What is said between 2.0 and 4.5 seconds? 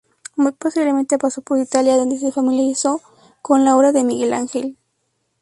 se familiarizó con la obra de Miguel